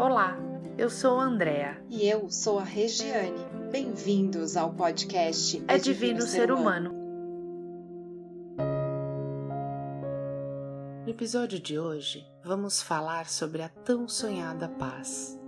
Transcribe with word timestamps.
Olá, 0.00 0.34
eu 0.78 0.88
sou 0.88 1.20
a 1.20 1.24
Andrea. 1.24 1.76
E 1.90 2.08
eu 2.08 2.30
sou 2.30 2.58
a 2.58 2.64
Regiane. 2.64 3.44
Bem-vindos 3.70 4.56
ao 4.56 4.72
podcast 4.72 5.62
É, 5.68 5.76
Divino, 5.76 6.22
Ser 6.22 6.50
humano. 6.50 6.90
No 11.04 11.10
episódio 11.10 11.60
de 11.60 11.78
hoje, 11.78 12.26
vamos 12.42 12.80
falar 12.80 13.28
sobre 13.28 13.60
a 13.60 13.68
tão 13.68 14.08
sonhada 14.08 14.70
paz. 14.70 15.38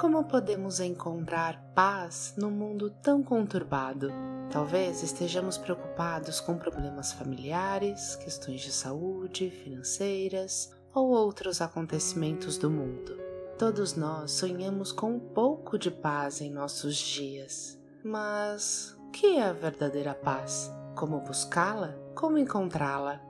Como 0.00 0.24
podemos 0.24 0.80
encontrar 0.80 1.62
paz 1.74 2.32
num 2.38 2.50
mundo 2.50 2.88
tão 3.02 3.22
conturbado? 3.22 4.10
Talvez 4.50 5.02
estejamos 5.02 5.58
preocupados 5.58 6.40
com 6.40 6.56
problemas 6.56 7.12
familiares, 7.12 8.16
questões 8.16 8.62
de 8.62 8.72
saúde, 8.72 9.50
financeiras 9.50 10.77
ou 10.94 11.08
outros 11.08 11.60
acontecimentos 11.60 12.58
do 12.58 12.70
mundo. 12.70 13.16
Todos 13.58 13.94
nós 13.94 14.32
sonhamos 14.32 14.92
com 14.92 15.14
um 15.14 15.18
pouco 15.18 15.78
de 15.78 15.90
paz 15.90 16.40
em 16.40 16.50
nossos 16.50 16.96
dias. 16.96 17.78
Mas 18.04 18.96
o 18.98 19.10
que 19.10 19.36
é 19.36 19.42
a 19.42 19.52
verdadeira 19.52 20.14
paz? 20.14 20.72
Como 20.94 21.20
buscá-la? 21.20 21.94
Como 22.14 22.38
encontrá-la? 22.38 23.20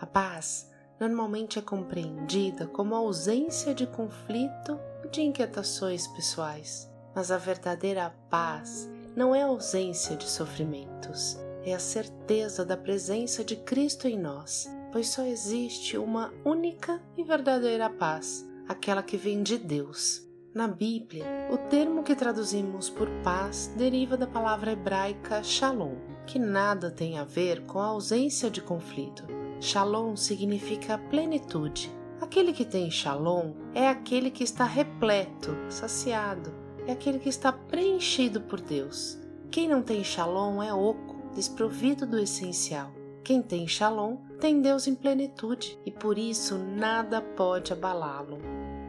A 0.00 0.06
paz 0.06 0.70
normalmente 0.98 1.58
é 1.58 1.62
compreendida 1.62 2.66
como 2.66 2.94
ausência 2.94 3.74
de 3.74 3.86
conflito 3.86 4.78
e 5.04 5.08
de 5.08 5.22
inquietações 5.22 6.06
pessoais. 6.08 6.90
Mas 7.14 7.30
a 7.30 7.38
verdadeira 7.38 8.14
paz 8.28 8.90
não 9.16 9.34
é 9.34 9.42
ausência 9.42 10.16
de 10.16 10.28
sofrimentos, 10.28 11.38
é 11.64 11.74
a 11.74 11.78
certeza 11.78 12.64
da 12.64 12.76
presença 12.76 13.42
de 13.42 13.56
Cristo 13.56 14.06
em 14.06 14.18
nós, 14.18 14.68
pois 14.96 15.08
só 15.08 15.26
existe 15.26 15.98
uma 15.98 16.32
única 16.42 17.02
e 17.18 17.22
verdadeira 17.22 17.90
paz, 17.90 18.48
aquela 18.66 19.02
que 19.02 19.18
vem 19.18 19.42
de 19.42 19.58
Deus. 19.58 20.26
Na 20.54 20.66
Bíblia, 20.66 21.26
o 21.52 21.58
termo 21.68 22.02
que 22.02 22.14
traduzimos 22.14 22.88
por 22.88 23.06
paz 23.22 23.70
deriva 23.76 24.16
da 24.16 24.26
palavra 24.26 24.72
hebraica 24.72 25.42
shalom, 25.42 25.96
que 26.26 26.38
nada 26.38 26.90
tem 26.90 27.18
a 27.18 27.24
ver 27.24 27.66
com 27.66 27.78
a 27.78 27.88
ausência 27.88 28.50
de 28.50 28.62
conflito. 28.62 29.26
Shalom 29.60 30.16
significa 30.16 30.96
plenitude. 30.96 31.94
Aquele 32.18 32.54
que 32.54 32.64
tem 32.64 32.90
shalom 32.90 33.52
é 33.74 33.90
aquele 33.90 34.30
que 34.30 34.44
está 34.44 34.64
repleto, 34.64 35.54
saciado, 35.68 36.54
é 36.86 36.92
aquele 36.92 37.18
que 37.18 37.28
está 37.28 37.52
preenchido 37.52 38.40
por 38.40 38.62
Deus. 38.62 39.18
Quem 39.50 39.68
não 39.68 39.82
tem 39.82 40.02
shalom 40.02 40.62
é 40.62 40.72
oco, 40.72 41.16
desprovido 41.34 42.06
do 42.06 42.18
essencial. 42.18 42.94
Quem 43.26 43.42
tem 43.42 43.66
shalom 43.66 44.18
tem 44.40 44.62
Deus 44.62 44.86
em 44.86 44.94
plenitude 44.94 45.76
e 45.84 45.90
por 45.90 46.16
isso 46.16 46.56
nada 46.56 47.20
pode 47.20 47.72
abalá-lo. 47.72 48.38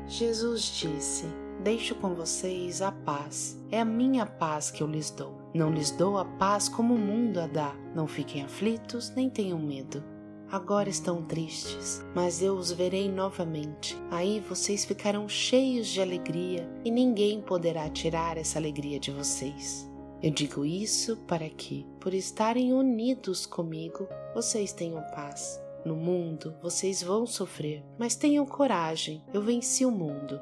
Jesus 0.06 0.62
disse: 0.62 1.26
Deixo 1.64 1.96
com 1.96 2.14
vocês 2.14 2.80
a 2.84 2.92
paz. 2.92 3.60
É 3.72 3.82
a 3.82 3.86
minha 3.86 4.28
paz 4.28 4.70
que 4.70 4.84
eu 4.84 4.88
lhes 4.88 5.10
dou. 5.10 5.42
Não 5.56 5.72
lhes 5.72 5.90
dou 5.90 6.20
a 6.20 6.24
paz 6.24 6.70
como 6.70 6.94
o 6.94 7.00
mundo 7.00 7.40
a 7.40 7.48
dá. 7.48 7.74
Não 7.96 8.06
fiquem 8.06 8.44
aflitos 8.44 9.10
nem 9.16 9.28
tenham 9.28 9.58
medo. 9.58 10.04
Agora 10.52 10.88
estão 10.88 11.24
tristes, 11.24 12.06
mas 12.14 12.40
eu 12.40 12.54
os 12.54 12.72
verei 12.72 13.12
novamente. 13.12 13.98
Aí 14.12 14.40
vocês 14.40 14.86
ficarão 14.86 15.28
cheios 15.28 15.88
de 15.88 16.00
alegria 16.00 16.70
e 16.86 16.92
ninguém 16.92 17.42
poderá 17.42 17.90
tirar 17.90 18.38
essa 18.38 18.60
alegria 18.60 19.00
de 19.00 19.10
vocês. 19.10 19.90
Eu 20.22 20.32
digo 20.32 20.66
isso 20.66 21.16
para 21.28 21.48
que, 21.48 21.86
por 22.00 22.12
estarem 22.12 22.74
unidos 22.74 23.46
comigo, 23.46 24.08
vocês 24.34 24.74
tenham 24.74 25.02
paz. 25.14 25.62
No 25.86 25.96
mundo 25.96 26.56
vocês 26.62 27.04
vão 27.04 27.26
sofrer, 27.28 27.84
mas 28.00 28.16
tenham 28.16 28.46
coragem, 28.46 29.24
eu 29.32 29.42
venci 29.44 29.86
o 29.86 29.92
mundo. 29.92 30.40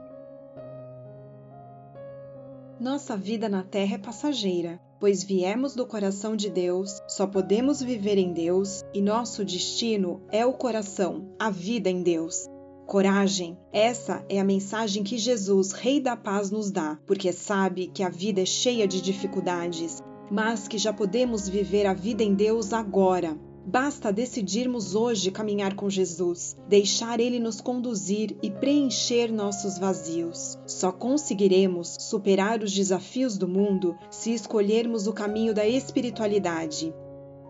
Nossa 2.79 3.17
vida 3.17 3.49
na 3.49 3.63
Terra 3.63 3.95
é 3.95 3.97
passageira, 3.97 4.79
pois 4.99 5.23
viemos 5.23 5.75
do 5.75 5.85
coração 5.85 6.35
de 6.35 6.49
Deus, 6.49 7.01
só 7.07 7.27
podemos 7.27 7.81
viver 7.81 8.17
em 8.17 8.31
Deus 8.31 8.81
e 8.93 9.01
nosso 9.01 9.43
destino 9.43 10.21
é 10.31 10.45
o 10.45 10.53
coração, 10.53 11.35
a 11.37 11.49
vida 11.49 11.89
em 11.89 12.01
Deus. 12.01 12.47
Coragem, 12.85 13.57
essa 13.73 14.23
é 14.29 14.39
a 14.39 14.43
mensagem 14.43 15.03
que 15.03 15.17
Jesus, 15.17 15.71
Rei 15.71 15.99
da 15.99 16.15
Paz, 16.15 16.51
nos 16.51 16.69
dá, 16.69 16.99
porque 17.07 17.33
sabe 17.33 17.87
que 17.87 18.03
a 18.03 18.09
vida 18.09 18.41
é 18.41 18.45
cheia 18.45 18.87
de 18.87 19.01
dificuldades, 19.01 20.03
mas 20.29 20.67
que 20.67 20.77
já 20.77 20.93
podemos 20.93 21.49
viver 21.49 21.87
a 21.87 21.95
vida 21.95 22.23
em 22.23 22.35
Deus 22.35 22.73
agora. 22.73 23.35
Basta 23.65 24.13
decidirmos 24.13 24.93
hoje 24.93 25.31
caminhar 25.31 25.73
com 25.73 25.89
Jesus, 25.89 26.55
deixar 26.69 27.19
Ele 27.19 27.39
nos 27.39 27.59
conduzir 27.59 28.37
e 28.43 28.51
preencher 28.51 29.31
nossos 29.31 29.79
vazios. 29.79 30.55
Só 30.67 30.91
conseguiremos 30.91 31.97
superar 31.99 32.61
os 32.61 32.71
desafios 32.71 33.35
do 33.35 33.47
mundo 33.47 33.97
se 34.11 34.31
escolhermos 34.31 35.07
o 35.07 35.13
caminho 35.13 35.55
da 35.55 35.67
espiritualidade. 35.67 36.93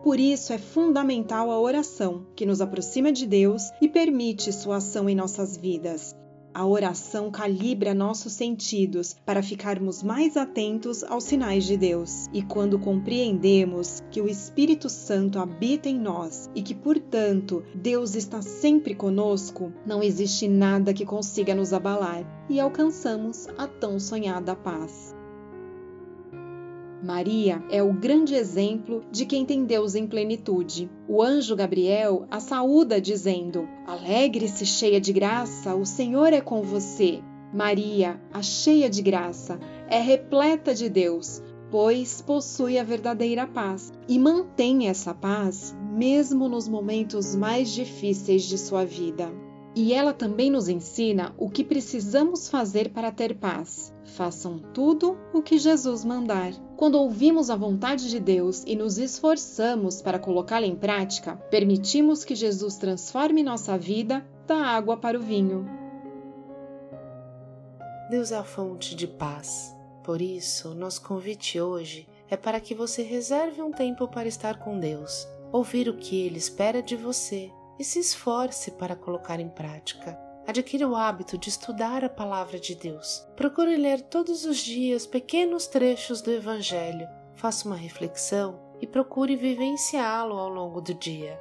Por 0.06 0.20
isso 0.20 0.54
é 0.54 0.60
fundamental 0.60 1.50
a 1.50 1.60
oração, 1.60 2.28
que 2.36 2.46
nos 2.46 2.62
aproxima 2.62 3.12
de 3.12 3.26
Deus 3.26 3.72
e 3.82 3.90
permite 3.90 4.54
sua 4.54 4.76
ação 4.76 5.10
em 5.10 5.16
nossas 5.16 5.58
vidas. 5.58 6.16
A 6.54 6.64
oração 6.64 7.32
calibra 7.32 7.92
nossos 7.92 8.34
sentidos 8.34 9.16
para 9.26 9.42
ficarmos 9.42 10.04
mais 10.04 10.38
atentos 10.38 11.04
aos 11.04 11.24
sinais 11.24 11.64
de 11.64 11.76
Deus. 11.76 12.28
E 12.32 12.44
quando 12.44 12.78
compreendemos 12.78 14.04
que 14.12 14.22
o 14.22 14.30
Espírito 14.30 14.90
Santo 14.90 15.40
habita 15.40 15.90
em 15.90 16.00
nós 16.00 16.52
e 16.54 16.62
que, 16.62 16.76
portanto, 16.76 17.64
Deus 17.74 18.14
está 18.14 18.44
sempre 18.44 18.94
conosco, 18.94 19.74
não 19.88 20.04
existe 20.04 20.48
nada 20.48 20.94
que 20.94 21.04
consiga 21.04 21.56
nos 21.56 21.74
abalar 21.74 22.24
e 22.48 22.60
alcançamos 22.60 23.48
a 23.58 23.68
tão 23.68 24.00
sonhada 24.00 24.56
paz. 24.56 25.16
Maria 27.06 27.64
é 27.70 27.84
o 27.84 27.94
grande 27.94 28.34
exemplo 28.34 29.04
de 29.12 29.28
quem 29.28 29.46
tem 29.46 29.64
Deus 29.64 29.94
em 29.94 30.08
plenitude. 30.08 30.90
O 31.08 31.22
anjo 31.22 31.56
Gabriel 31.56 32.26
a 32.32 32.40
saúda 32.40 33.00
dizendo: 33.00 33.70
Alegre-se, 33.86 34.66
cheia 34.66 35.00
de 35.00 35.14
graça, 35.14 35.76
o 35.76 35.86
Senhor 35.86 36.34
é 36.34 36.42
com 36.42 36.64
você. 36.64 37.22
Maria, 37.54 38.20
a 38.34 38.42
cheia 38.42 38.90
de 38.90 39.04
graça, 39.04 39.60
é 39.88 40.00
repleta 40.00 40.74
de 40.74 40.90
Deus, 40.90 41.44
pois 41.70 42.24
possui 42.24 42.80
a 42.80 42.84
verdadeira 42.84 43.46
paz 43.46 43.94
e 44.08 44.18
mantém 44.18 44.88
essa 44.88 45.14
paz 45.14 45.76
mesmo 45.92 46.50
nos 46.50 46.68
momentos 46.68 47.36
mais 47.36 47.70
difíceis 47.70 48.46
de 48.46 48.58
sua 48.58 48.84
vida. 48.84 49.32
E 49.76 49.94
ela 49.94 50.14
também 50.14 50.50
nos 50.50 50.70
ensina 50.70 51.36
o 51.38 51.50
que 51.50 51.62
precisamos 51.62 52.48
fazer 52.48 52.92
para 52.92 53.12
ter 53.12 53.36
paz. 53.36 53.94
Façam 54.06 54.58
tudo 54.58 55.18
o 55.34 55.42
que 55.42 55.58
Jesus 55.58 56.06
mandar. 56.06 56.54
Quando 56.78 56.96
ouvimos 56.96 57.50
a 57.50 57.58
vontade 57.58 58.10
de 58.10 58.18
Deus 58.18 58.64
e 58.66 58.74
nos 58.74 58.98
esforçamos 58.98 60.02
para 60.02 60.18
colocá-la 60.18 60.66
em 60.66 60.78
prática, 60.78 61.36
permitimos 61.52 62.24
que 62.24 62.36
Jesus 62.36 62.78
transforme 62.78 63.44
nossa 63.44 63.78
vida 63.78 64.26
da 64.48 64.56
água 64.56 64.96
para 64.96 65.20
o 65.20 65.22
vinho. 65.22 65.68
Deus 68.10 68.32
é 68.32 68.38
a 68.38 68.44
fonte 68.46 68.96
de 68.96 69.08
paz. 69.08 69.76
Por 70.06 70.22
isso, 70.22 70.74
nosso 70.74 71.02
convite 71.02 71.60
hoje 71.60 72.08
é 72.30 72.38
para 72.38 72.62
que 72.62 72.74
você 72.74 73.04
reserve 73.04 73.62
um 73.62 73.72
tempo 73.72 74.08
para 74.08 74.28
estar 74.28 74.58
com 74.58 74.80
Deus, 74.80 75.28
ouvir 75.52 75.90
o 75.90 75.98
que 75.98 76.22
Ele 76.22 76.38
espera 76.38 76.82
de 76.82 76.96
você 76.96 77.52
e 77.80 77.84
se 77.84 78.00
esforce 78.00 78.72
para 78.72 78.96
colocar 78.96 79.40
em 79.40 79.50
prática. 79.50 80.18
Adquira 80.48 80.88
o 80.88 80.96
hábito 80.96 81.38
de 81.40 81.50
estudar 81.50 82.06
a 82.06 82.10
palavra 82.10 82.60
de 82.60 82.76
Deus. 82.76 83.28
Procure 83.36 83.76
ler 83.78 84.02
todos 84.02 84.46
os 84.46 84.58
dias 84.58 85.08
pequenos 85.08 85.66
trechos 85.66 86.22
do 86.22 86.32
Evangelho. 86.32 87.08
Faça 87.34 87.68
uma 87.68 87.76
reflexão 87.76 88.60
e 88.80 88.86
procure 88.86 89.36
vivenciá-lo 89.36 90.38
ao 90.38 90.50
longo 90.50 90.82
do 90.82 90.94
dia. 90.94 91.40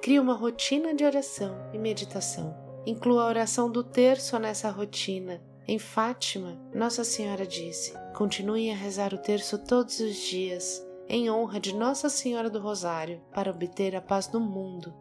Crie 0.00 0.18
uma 0.18 0.34
rotina 0.34 0.94
de 0.94 1.04
oração 1.04 1.54
e 1.72 1.78
meditação. 1.78 2.56
Inclua 2.86 3.24
a 3.24 3.28
oração 3.28 3.70
do 3.70 3.84
terço 3.84 4.38
nessa 4.38 4.70
rotina. 4.70 5.42
Em 5.68 5.78
Fátima, 5.78 6.58
Nossa 6.74 7.04
Senhora 7.04 7.46
disse: 7.46 7.92
continue 8.14 8.70
a 8.70 8.74
rezar 8.74 9.12
o 9.12 9.18
terço 9.18 9.58
todos 9.58 10.00
os 10.00 10.16
dias, 10.16 10.82
em 11.08 11.30
honra 11.30 11.60
de 11.60 11.74
Nossa 11.74 12.08
Senhora 12.08 12.48
do 12.48 12.60
Rosário, 12.60 13.20
para 13.34 13.50
obter 13.50 13.94
a 13.94 14.00
paz 14.00 14.28
do 14.28 14.40
mundo 14.40 14.94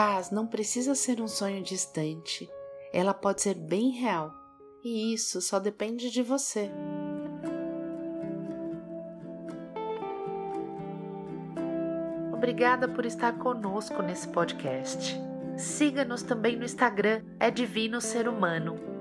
paz 0.00 0.30
não 0.30 0.46
precisa 0.46 0.94
ser 0.94 1.20
um 1.20 1.28
sonho 1.28 1.62
distante, 1.62 2.48
ela 2.90 3.12
pode 3.12 3.42
ser 3.42 3.54
bem 3.54 3.90
real 3.90 4.32
e 4.82 5.12
isso 5.12 5.42
só 5.42 5.58
depende 5.58 6.10
de 6.10 6.22
você. 6.22 6.70
Obrigada 12.32 12.88
por 12.88 13.04
estar 13.04 13.36
conosco 13.36 14.02
nesse 14.02 14.26
podcast. 14.28 15.20
Siga-nos 15.58 16.22
também 16.22 16.56
no 16.56 16.64
Instagram, 16.64 17.22
é 17.38 17.50
Divino 17.50 18.00
Ser 18.00 18.26
Humano 18.26 18.99